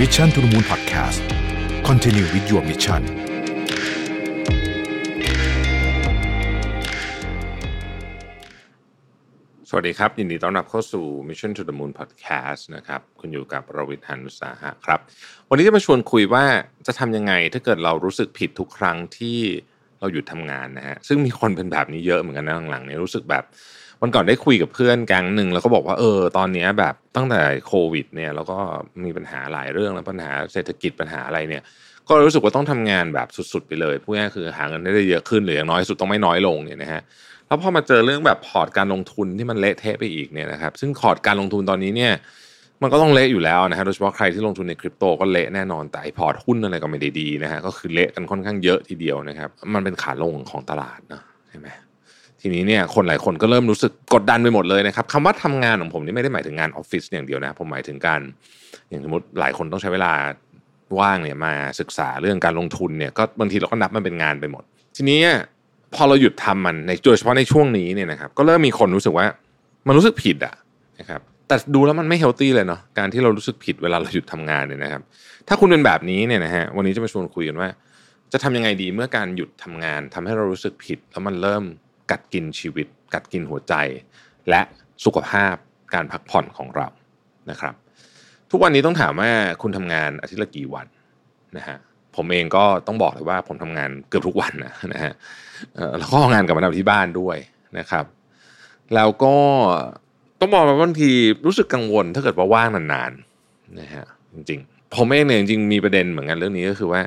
[0.00, 1.20] Mission to the Moon Podcast
[1.88, 3.02] Continue with your mission
[9.68, 15.00] สวัสดีครับ ยินดีต้อนรับเข้าสู่ Mission to the Moon Podcast นะครับ คุณอยู่กับประวิทย์หันุสาหะครับ
[15.48, 16.44] วันนี้จะมาชวนคุยว่า
[16.86, 19.38] จะทำยังไงถ้าเกิดเรารู้สึกผิดทุกครั้งที่
[20.00, 23.44] เราหยุดทำงานนะฮะซึ่งมีคนเป็นแบบนี้เยอะเหมือนกันนะหลังๆเนี่ยรู้สึกแบบ
[24.04, 28.58] วันก่อนได้คุยกับเพื่อนแก๊งหนึ่งแล้วก็บอกว่าเออตอนนี้แบบตั้งแต่โควิด เนี่ย แล้วก็
[29.04, 31.62] มีปัญหาหลายเรื่องแล้วปัญหาเศรษฐกิจปัญหาอะไรเนี่ย
[32.08, 37.02] ก็รู้สึกว่าต้องทำงานแบบสุดๆไปเลยพูดง่ายคือหาเงินได้เยอะขึ้นหรืออย่างน้อยสุดต้องไม่น้อยลงเนี่ยนะฮะ
[37.46, 42.12] แล้วพอมาเจอเรื่องแบบพอร์ตการลงทุนที่มันเละเทะไปอีกเนี่ยนะครับซึ่งพอร์ตการลงทุนตอนนี้เนี่ย
[42.82, 51.68] มันก็ต้องเละอยู่แล้วนะฮะโดยเฉพาะใครที่ลงทุนในคริปโตก็เละแน่นอนแต่ไอพอร์ตหุ้นอะไรก็ไม่ได้ดีนะฮะก็คือเละกันค่อนข้างเยอะทีเดียวนะครับ มันเป็นขาลงของตลาดนะใช่ไหม
[52.46, 58.20] ทีนี้เนี่ยคนหลายคนก็เริ่มรู้สึกกดดันไปหมดเลยนะครับคำว่าทำงานของผมนี่ไม่ได้หมายถึงงานออฟฟิศอย่างเดียวนะ ผมหมายถึงการ
[58.88, 60.12] อย่างสมมติหลายคนต้องใช้เวลา
[61.00, 64.64] ว่างเนี่ยมาศึกษาเรื่องการลงทุนเนี่ยก็บางทีเราก็นับมันเป็นงานไปหมด
[64.96, 65.18] ทีนี้
[65.94, 69.26] พอเราหยุดทำมันในโดยเฉพาะในช่วงนี้เนี่ยนะครับก็เริ่มมีคนรู้สึกว่า
[69.86, 70.54] มันรู้สึกผิดอะ
[70.98, 75.02] นะครับแต่ดูแล้วมันไม่เฮลตี้เลยเนาะการที่เรารู้สึกผิดเวลาเราหยุดทำงานเนี่ยนะครับ
[75.48, 77.68] ถ้าคุณเป็นแบบนี้เนี่ยนะฮะวันนี้จะมาชวนคุยกันว่า
[78.32, 81.64] จะทำยังไงดีเมื่อการหยุดทำงานทำให้เรารู้สึกผิดแล้วมันเริ่ม
[82.10, 83.74] กัดกินชีวิต กัดกินหัวใจ
[84.50, 84.60] และ
[85.04, 85.54] สุขภาพ
[85.94, 86.88] การพักผ่อนของเรา
[87.50, 87.74] นะครับ
[88.50, 89.30] ทุกวันนี้ต้องถามว่า
[89.62, 90.86] คุณทำงานอาทิตย์ละกี่วัน
[91.56, 91.76] นะฮะ
[92.16, 95.12] ผมเองก็ต้องบอกเลยว่าผมทำงานเกือบทุกวันนะนะฮะ
[95.98, 97.36] แล้วก็งานกับมาทำที่บ้านด้วย
[97.78, 98.04] นะครับ
[98.94, 99.34] แล้วก็
[100.40, 101.10] ต้องบอกว่าบางที
[101.46, 107.00] รู้สึกกังวลถ้าเกิดว่าว่างนานๆนะฮะจริงๆ ผมเองเนี่ยจริงๆมีประเด็นเหมือนกันเรื่องนี้ก็คือว่า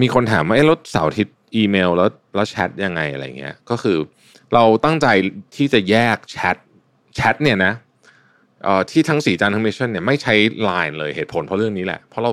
[0.00, 3.96] มีคนถามว่าเอ๊ะแล้วเสาร์อาทิตย์ อีเมลแล้วแล้วแชทยังไงอะไรเงี้ย ก็คือ
[4.54, 5.06] เราตั้งใจ
[5.56, 6.56] ที่จะแยกแชท
[7.16, 7.72] แชทเนี่ยนะ
[8.64, 10.34] เอ่อที่ทั้งศรีจันทร์ทั้ง Mission เนี่ยไม่ใช้
[10.68, 12.30] Line เลยเหตุผลเพราะเรื่องนี้แหละ เพราะเรา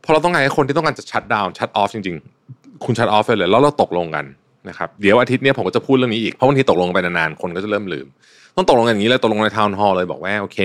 [0.00, 2.16] เพราะเราต้องการให้คนที่ต้องการจะ shut down shut off จริง
[2.50, 4.24] ๆ คุณ shut off ไปเลยแล้วเราตกลงกัน
[4.68, 8.06] นะครับเดี๋ยวอาทิตย์เนี้ยผมก็จะพูดเรื่องนี้อีกเพราะบางทีตกลงไปนานๆคนก็จะเริ่มลืม
[8.56, 10.58] ต้องตกลงกันอย่างนี้เลยตกลงใน town hall เลยบอกว่าโอเค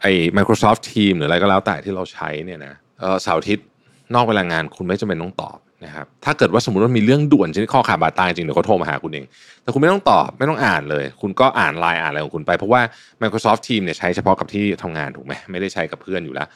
[0.00, 3.66] ไอ้ Microsoft Team หรืออะไรก็แล้วแต่ที่เราใช้เนี่ยนะเออเสาร์อาทิตย์
[4.14, 9.24] นอกเวลางานคุณไม่จำเป็นต้องตอบ นะครับถ้าเกิดว่าสมมติว่ามีเรื่องด่วนชนิดข้อขาดบาดตายจริงเดี๋ยวเขาโทรมาหาคุณเอง
[9.62, 12.80] แต่คุณไม่ต้องตอบไม่ต้องอ่านเลย คุณก็อ่านไลน์อ่านอะไรของคุณไป เพราะว่า
[13.22, 16.48] Microsoft Team เนี่ยใช้เฉพาะกับที่ทำงานถูกไหมไม่ได้ใช้กับเพื่อนอยู่แล้ว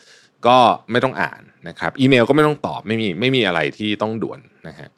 [0.46, 0.56] ก็
[0.90, 4.88] ไม่ต้องอ่านนะครับอีเมลก็ไม่ต้องตอบไม่มีไม่มีอะไรที่ต้องด่วนนะฮะ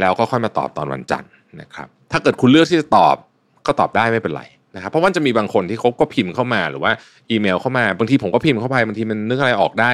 [0.00, 3.16] แล้วก็ค่อยมาตอบตอนวันจันทร์นะครับถ้าเกิดคุณเลือกที่จะตอบ
[3.66, 4.42] ก็ตอบได้ไม่เป็นไร
[4.74, 6.92] นะครับเพราะว่าจะมีบางคนที่เขาก็พิมพ์เข้ามาหรือว่า
[7.30, 9.90] อีเมลเข้ามาบางทีผมก็พิมพ์เข้าไปบางทีมันนึกอะไรออกได้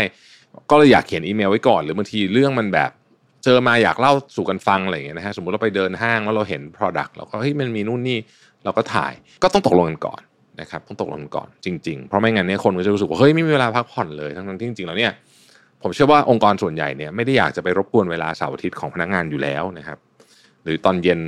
[0.70, 2.90] ก็เลยอยากเขียนอีเมลไว้ก่อน หรือบางทีเรื่องมันแบบ
[3.44, 8.18] เจอมาอยากเล่าสู่กันฟังอะไรอย่างเงี้ยนะฮะสมมติเราไปเดินห้างแล้วเราเห็น Product เราก็เฮ้ยมันมีนู่นนี่
[8.64, 9.12] เราก็ถ่าย
[9.42, 10.20] ก็ต้องตกลงกันก่อน
[10.60, 15.12] นะครับต้องตกลงกันก่อนจริง ๆ เพราะไม่งั้นเนี่ยคนก็จะรู้สึกว่าเฮ้ยไม่มีเวลาพักผ่อนเลยทั้งๆที่จริงๆแล้วเนี่ย
[15.82, 19.98] ผมเชื่อว่าองค์กรส่วนใหญ่เนี่ยไม่ได้อยากจะไปรบกวนเวลาเสาร์อาทิตย์ของพนักงานอยู่แล้วนะครับ
[20.64, 21.20] หรือตอนเย็น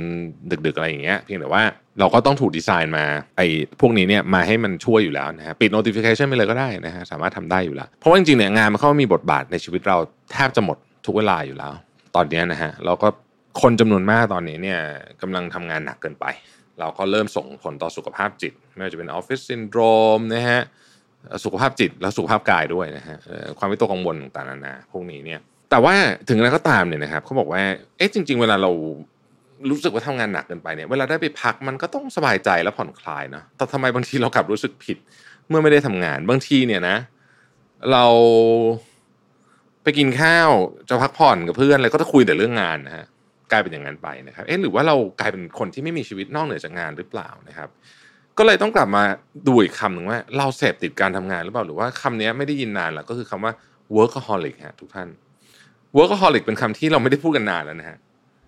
[0.65, 1.63] ดึกๆอะไรอย่างเงี้ยเพียงแต่ว่า
[1.99, 3.05] เราก็ต้องถูกดีไซน์มา
[3.37, 3.47] ไอ้
[3.79, 9.97] พวกนี้เนี่ยมาให้มันช่วยอยู่แล้วนะฮะปิด notification ไปเลยก็ได้นะฮะสามารถทำได้อยู่แล้ว เพราะว่าจริงๆเนี่ยงานมันเข้ามามีบทบาทในชีวิตเรา
[10.31, 11.73] แทบจะหมดทุกเวลาอยู่แล้ว
[12.17, 13.07] ตอนนี้นะฮะเราก็
[13.61, 14.79] คนจำนวนมากตอนนี้เนี่ย
[15.21, 16.25] กำลังทำงานหนักเกินไป
[16.79, 19.81] เราก็เริ่มส่งผลต่อสุขภาพจิต ไม่ว่าจะเป็นออฟฟิศซินโดร
[20.17, 20.61] มนะฮะ
[21.43, 23.17] สุขภาพจิตและสุขภาพกายด้วยนะฮะ
[23.59, 25.39] ความวิตกกังวลต่างๆนานาพวกนี้เนี่ย
[25.69, 25.95] แต่ว่า
[26.29, 27.61] ถึงอะไรก็ตามเนี่ยนะครับเขาบอกว่า
[27.97, 28.71] เอ๊ะจริง ๆ เวลาเรา
[29.69, 34.97] รู้สึกว่าทำงานหนักเกินไปเนี่ยเวลาได้ไปพักมันก็ต้องสบายใจและผ่อนคลายเนาะแต่ทำไมบางทีเรากลับรู้สึกผิด
[35.47, 36.97] เมื่อไม่ได้ทำงานบางทีเนี่ยนะ
[37.91, 38.05] เรา
[39.87, 40.49] ไปกินข้าว
[40.89, 43.05] จะพักผ่อนกับเพื่อนอะไรก็จะคุยแต่เรื่องงานนะฮะ
[43.51, 47.69] กลายเป็นอย่างนั้นไปนะครับ เอ๊ะหรือว่าเรากลายเป็นคนที่ไม่มีชีวิตนอกเหนือจากงานหรือเปล่านะครับ
[48.37, 49.03] ก็เลยต้องกลับมา
[49.47, 53.53] ดูอีกคำหนึ่งว่า เราเสพติดการทำงานหรือเปล่าหรือว่าคำนี้ไม่ได้ยินนานแล้วก็คือคำว่า
[53.95, 55.07] workaholic ฮะทุกท่าน
[55.97, 57.97] workaholic เป็นคำที่เราไม่ได้พูดกันนานแล้วนะฮะ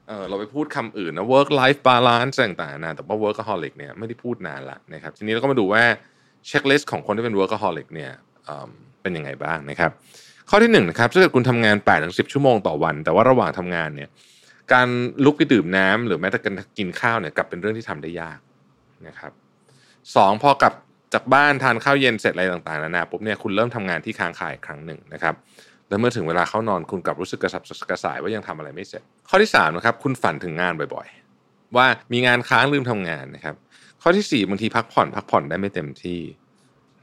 [0.07, 5.83] เออเราไปพูดคำอื่นนะ work life balance ต่างๆนะแต่ว่า workaholic เนี่ยไม่ได้พูดนานละนะครับ ทีนี้เราก็มาดูว่า
[6.47, 8.11] เช็คลิสต์ของคนที่เป็น workaholic เนี่ย
[8.45, 8.69] เอิ่ม
[9.01, 9.91] เป็นยังไงบ้างนะครับ
[10.49, 14.09] ข้อที่หนึ่งนะครับถ้าเกิดคุณทำงาน8ปดถึงสิชั่วโมงต่อวัน แต่ว่าระหว่างทำงานเนี่ย
[14.73, 14.87] การ
[15.25, 18.39] ลุกไปดื่มน้ำหรือแม้แต่การกินข้าวเนี่ยกลับเป็นเรื่องที่ทำได้ยาก
[19.07, 19.31] นะครับ
[20.15, 20.73] สองพอกลับ
[21.13, 25.35] จากบ้านทานข้าวเย็นเสร็จอะไรต่างๆนานาปุ๊บเนี่ยคุณเริ่มทำงานที่ค้างคาอีกครั้งหนึ่งนะครับ
[25.89, 33.55] แล้วเมื่อถึงเวลาเข้านอนคุณกลับรู้สึกกระสับกระส่ายว่ายังทำอะไรไม่เสร็จ ข้อที่3นะครับคุณฝันถึงงานบ่อยๆ ว่ามีงานค้างลืมทำงานนะครับ
[34.01, 36.21] ข้อที่4บางทีพักผ่อนพักผ่อนได้ไม่เต็มที่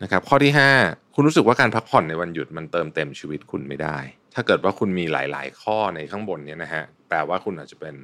[0.03, 0.53] นะครับ ข้อที่
[0.83, 3.99] 5 คุณรู้สึกว่าการพักผ่อนในวันหยุดมันเติมเต็มชีวิตคุณไม่ได้
[4.35, 7.95] ถ้าเกิดว่าคุณมีหลาย ๆ ข้อในข้างบนเนี้นะฮะ แปลว่าคุณอาจจะเป็น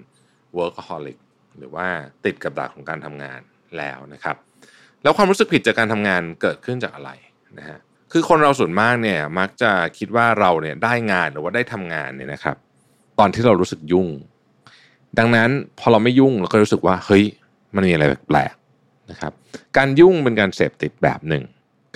[0.59, 1.19] workaholic
[1.59, 1.87] หรือว่า
[2.25, 3.41] ติดกับดักของการทำงาน
[3.79, 4.37] แล้วนะครับ
[5.03, 7.11] แล้วความรู้สึกผิดจากการทำงานเกิดขึ้นจากอะไร
[7.59, 7.79] นะฮะ
[8.12, 12.56] คือคนเราส่วนมากเนี่ยมักจะคิดว่าเราเนี่ยได้งานหรือว่าได้ทำงานเนี่ยนะครับ
[13.19, 14.09] ตอนที่เรารู้สึกยุ่ง
[15.19, 17.25] ดังนั้นพอเราไม่ยุ่งเราก็รู้สึกว่าเฮ้ย
[17.75, 19.32] มันมีอะไรแปลกๆนะครับ
[19.76, 21.43] การยุ่งเป็นการเสพติดแบบหนึ่ง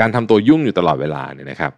[0.00, 1.72] การทำตัวยุ่งอยู่ตลอดเวลาเนี่ยนะครับ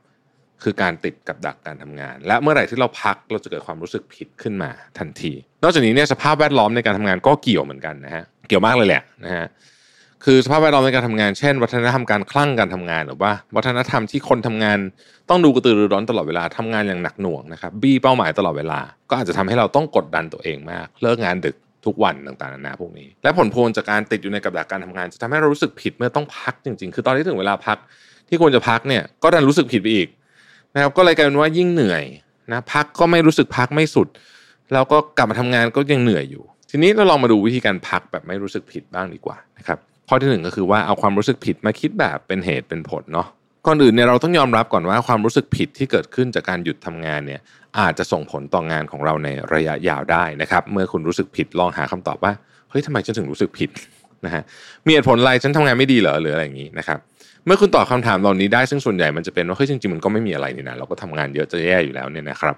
[0.62, 5.32] คือการติดกับดักการทำงาน และเมื่อไหร่ที่เราพักเราจะเกิดความรู้สึกผิดขึ้นมาทันที
[5.62, 9.46] นอกจากนี้เนี่ยสภาพแวดล้อมในการทำงานก็เกี่ยวเหมือนกันนะฮะเกี่ยวมากเลยแหละนะฮะ
[10.24, 14.78] คือสภาพแวดล้อมในการทำงาน เช่น วัฒนธรรมการคลั่งการทำงาน หรือว่า วัฒนธรรมที่คนทำงาน
[15.28, 18.80] ต้องดูกระตือรือร้นตลอดเวลาทำงานอย่างหนักหน่วงนะครับบี้เป้าหมายตลอดเวลา
[19.10, 21.56] ก็อาจจะทำให้เราต้องกดดันตัวเองมาก เลิกงานดึก
[21.86, 27.78] ทุกวันต่างๆนานาพวกนี้ และผลพวงจากการติดอยู่ในกับดักการทำงาน จะทำให้เรารู้สึกผิดเมื่อต้องพักจริง ๆ คือตอนที่ถึงเวลาพัก
[28.28, 30.08] ที่ควรจะพักเนี่ยก็ดันรู้สึกผิดไปอีก
[30.74, 32.04] นะครับก็เลยกลายเป็นว่ายิ่งเหนื่อย
[32.52, 34.08] นะพักก็ไม่รู้สึกพักไม่สุด
[34.72, 39.78] แล้วก็กลับมาทำงานก็ยังเหนื่อยอยู่ ทีนี้เราลองมาดูวิธีการพักแบบไม่รู้สึกผิดบ้างดีกว่านะครับ
[40.08, 43.28] ข้อที่หนึ่งก็คือว่าเอาความรู้สึกผิดมาคิดแบบเป็นเหตุเป็นผลเนาะ
[43.66, 47.40] ก่อนอื่นเนี่ยเราต้องยอมรับก่อนว่าความรู้สึกผิดที่เกิดขึ้นจากการหยุดทำงานเนี่ย
[47.78, 52.32] อาจจะส่งผลต่องานของเราในระยะยาวได้นะครับ เมื่อคุณรู้สึกผิดลองหาคำตอบว่า
[52.70, 53.70] เฮ้ยทำไมฉันถึงรู้สึกผิด
[54.24, 54.42] นะฮะ
[54.86, 56.98] มีเหตุผลอะไรฉันทำงานไม่ดีเหรอหรืออะไรอย่างนี้นะครับ
[57.48, 62.54] เมื่อคุณตอบคำถามเหล่านี้ได้ซึ่งส่วนใหญ่มันจะเป็นว่าเฮ้ยจริงๆมันก็ไม่มีอะไรนี่นะเราก็ทำงานเยอะจะแย่อยู่แล้วเนี่ยนะครับ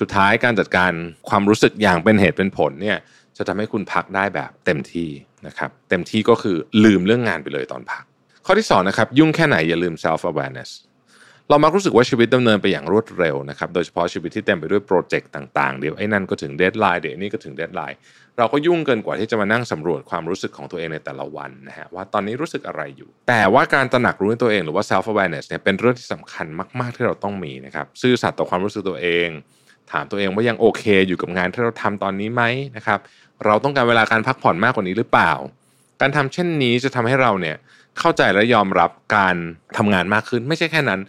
[0.00, 0.92] สุดท้ายการจัดการ
[1.28, 2.98] ความรู้สึกอย่างเป็นเหตุเป็นผลเนี่ย
[3.36, 5.08] จะทำให้คุณพักได้แบบเต็มที่
[5.46, 8.04] นะครับ เต็มที่ก็คือลืมเรื่องงานไปเลยตอนพัก
[8.46, 10.70] ข้อที่2นะครับยุ่งแค่ไหนอย่าลืม self awareness
[11.48, 17.96] เรามักรู้สึกว่าชีวิตดำเนินไปอย่างรวดเร็วนะครับ โดยเฉพาะชีวิตที่เต็มไปด้วยโปรเจกต์ต่างๆ เดี๋ยวไอ้นั่นก็ถึง deadline เดี๋ยวนี้ก็ถึง deadline
[18.38, 26.46] เราก็ยุ่งเกินกว่าที่จะมานั่งสำรวจความรู้สึกของตัวเองในแต่ละวันนะฮะว่าตอนนี้รู้สึกอะไรอยู่ แต่ว่าการตระหนักรู้ในตัวเองหรือว่า self awareness เนี่ยเป็นเรื่องที่สำคัญ
[26.80, 29.28] มาก ๆที่เราต้องมีนะครับ ซื่อสัตย์ต่อความรู้สึกตัวเอง
[29.92, 32.42] ถามตัวเองว่ายังโอเค อยู่กับงานที่เราทำตอนนี้ไหม
[32.76, 32.98] นะครับ
[33.44, 35.32] เราต้องการเวลาการพักผ่อนมากกว่านี้หรือเปล่า
[36.00, 37.56] การทำเช่นนี้จะทำให้เราเนี่ย
[37.98, 39.36] เข้าใจและยอมรับการ
[39.76, 41.00] ทำงานมากขึ้น ไม่ใช่แค่นั้น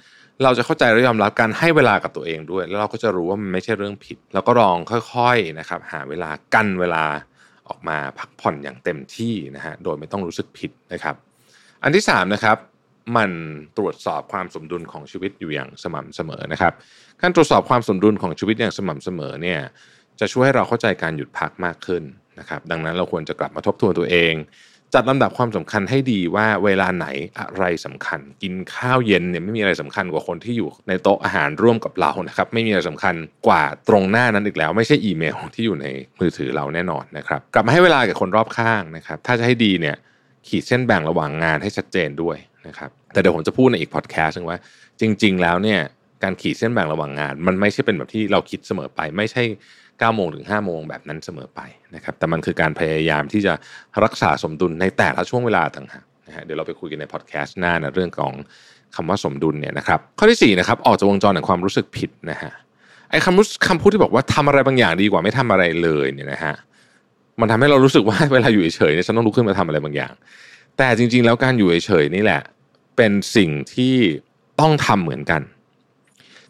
[0.43, 7.03] เราจะเข้าใจและยอมรับการให้เวลากับตัวเองด้วย แล้วเราก็จะรู้ว่ามันไม่ใช่เรื่องผิด แล้วก็ลองค่อยๆนะครับ หาเวลากันเวลา
[7.69, 11.15] ออกมาพักผ่อนอย่างเต็มที่นะฮะโดยไม่ต้องรู้สึกผิดนะครับ
[11.83, 12.57] อันที่3นะครับ
[13.17, 13.31] มัน
[13.77, 16.73] ตรวจสอบความสมดุลของชีวิตอยู่อย่างสม่ำเสมอนะครับ
[17.21, 19.59] การตรวจสอบความสมดุลของชีวิตอย่างสม่ำเสมอเนี่ย
[20.19, 22.03] จะช่วยให้เราเข้าใจการหยุดพักมากขึ้น
[22.39, 24.33] นะครับ ดังนั้นเราควรจะกลับมาทบทวนตัวเอง
[24.93, 27.07] จัดลำดับความสำคัญให้ดีว่าเวลาไหน
[27.39, 33.15] อะไรสำคัญ กินข้าวเย็นเนี่ยไม่มีอะไรสำคัญกว่าคนที่อยู่ในโต๊ะอาหารร่วมกับเรานะครับไม่มีอะไรสำคัญ
[33.47, 35.87] กว่าตรงหน้านั้นอีกแล้ว ไม่ใช่อีเมลที่อยู่ใน
[36.19, 39.95] มือถือเราแน่นอนนะครับกลับมาให้เวลากับคนรอบข้างนะครับถ้าจะให้ดีเนี่ย
[40.47, 42.37] ขีดเส้นแบ่งระหว่างงานให้ชัดเจนด้วย
[42.67, 44.59] นะครับแต่เดี๋ยวผมจะพูดในอีกพอดแคสต์นึงว่า
[45.01, 45.79] จริง ๆ แล้วเนี่ย
[46.23, 49.43] การขีดเส้นแบ่งระหว่างงาน มันไม่ใช่เป็นแบบที่เราคิดเสมอไป ไม่ใช่
[49.79, 51.61] 9โมงถึง5โมงแบบนั้นเสมอไป
[51.95, 53.53] นะครับแต่มันคือการพยายามที่จะ
[54.03, 58.33] รักษาสมดุลในแต่ละช่วงเวลาต่างหากนะฮะเดี๋ยวเราไปคุยกันในพอดแคสต์หน้านะเรื่องของ
[58.95, 62.51] คำว่าสมดุลเนี่ยนะครับข้อที่4นะครับออกจากวงจรแห่งความรู้สึกผิดนะฮะ
[63.09, 66.53] ไอ้คำรู้คำพูดที่บอกว่าทำอะไรบางอย่างดีกว่าไม่ทำอะไรเลยเนี่ยนะฮะ
[67.39, 70.13] มันทำให้เรารู้สึกว่าเวลาอยู่เฉยๆเนี่ยฉันต้องลุกขึ้นมาทำอะไรบางอย่าง
[70.77, 72.41] แต่จริง ๆ แล้วการอยู่เฉยๆนี่แหละ
[72.97, 73.95] เป็นสิ่งที่
[74.61, 75.41] ต้องทำเหมือนกัน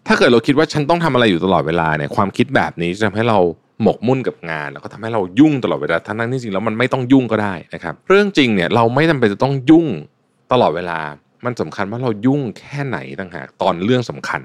[0.07, 3.39] ถ้าเกิดเราคิดว่าฉันต้องทำอะไรอยู่ตลอดเวลาเนี่ยความคิดแบบนี้จะทำให้เรา
[3.83, 9.87] หมกมุ่นกับงาน แล้วก็ทำให้เรายุ่งตลอดเวลาทั้งนั้นจริงแล้วมันไม่ต้องยุ่งก็ได้นะครับเรื่องจริงเนี่ยเราไม่จาเป็นจะต้องยุ่ง
[10.51, 10.99] ตลอดเวลา
[11.45, 14.41] มันสำคัญว่าเรายุ่งแค่ไหนต่างหากตอนเรื่องสำคัญ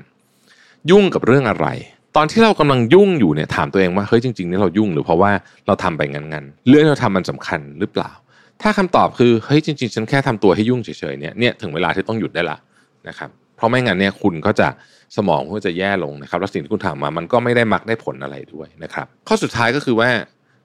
[0.90, 1.66] ยุ่งกับเรื่องอะไร
[2.16, 5.30] ตอนที่เรากำลังยุ่งอยู่เนี่ยถามตัวเองว่าเฮ้ยจริงๆนี่เรายุ่งหรือเพราะว่า
[5.66, 8.10] เราทำไปงั้นๆเรื่องที่เราทำมันสำคัญหรือเปล่า
[8.62, 12.58] ถ้าคำตอบคือเฮ้ยจริง ๆ ฉันแค่ทำตัวให้ยุ่งเฉยๆเนี่ยเนี่ยถึงเวลาที่ต้องหยุดได้ละ
[13.08, 14.68] นะครับ เพราะไม่งั้นเนี่ยคุณก็จะ
[15.16, 20.10] สมองก็จะแย่ลงนะครับแล้วสิ่งที่คุณทำมามันก็ไม่ได้มักได้ผลอะไรด้วยนะครับ ข้อสุดท้ายก็คือว่า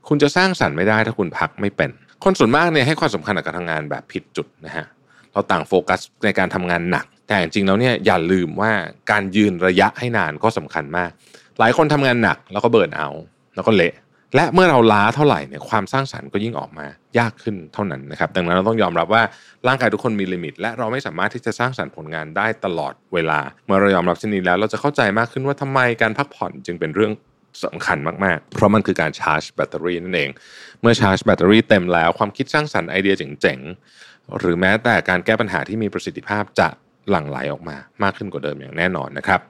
[0.08, 1.90] คุณจะสร้างสรรค์ไม่ได้ถ้าคุณพักไม่เป็น
[2.24, 4.86] คนส่วนมากเนี่ยให้ความสำคัญกับการทำงานแบบผิดจุดนะฮะ
[5.32, 8.72] เราต่างโฟกัสในการทำงานหนัก แต่จริงๆแล้วเนี่ยอย่าลืมว่า
[9.12, 11.12] การยืนระยะให้นานก็สำคัญมาก
[11.60, 13.10] หลายคนทำงานหนักแล้วก็ burn out
[13.56, 13.94] แล้วก็เละ
[14.36, 16.86] และเมื่อเราล้าเท่าไหร่เนี่ยความสร้างสรรค์ก็ยิ่งออกมา
[17.20, 19.24] ยากขึ้นเท่านั้นนะครับ ดังนั้นเราต้องยอมรับว่า
[19.68, 27.12] ร่างกายทุกคนมี limit และเราไม่สามารถที่จะสร้างสรรค์ผลงานได้ตลอดเวลา เมื่อเรายอมรับเช่นนี้แล้ว เราจะเข้าใจมากขึ้นว่าทำไมการพักผ่อนจึงเป็นเรื่อง
[27.66, 30.30] สำคัญมาก ๆ เพราะมันคือการชาร์จแบตเตอรี่นั่นเอง
[30.82, 36.68] เมื่อชาร์จแบตเตอรี่เต็มแล้วความคิดสร้างสรรค์ไอเดียเจ๋งๆหรือแม้แต่การแก้ปัญหาที่มีประสิทธิภาพจะ
[37.10, 39.42] หลั่งไหลออกมามากขึ้นกว่าเดิมอย่างแน่นอนนะครับ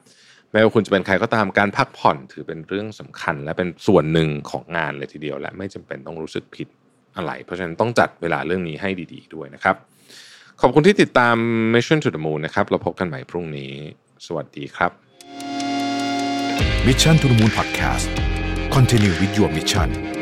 [0.53, 6.67] ไม่ว่าคุณจะเป็นใครก็ตามการพักผ่อนถือเป็นเรื่องสำคัญ และเป็นส่วนหนึ่งของงานเลยทีเดียว และไม่จำเป็นต้องรู้สึกผิด
[7.17, 9.75] อะไร เพราะฉะนั้นต้องจัดเวลาเรื่องนี้ให้ดี ๆ ด้วยนะครับ
[10.61, 11.35] ขอบคุณที่ติดตาม
[11.73, 13.73] Mission to the Moon นะครับเราพบกันใหม่พรุ่งนี้
[14.25, 14.91] สวัสดีครับ
[16.87, 18.07] Mission to the Moon Podcast
[18.75, 20.12] Continue with your mission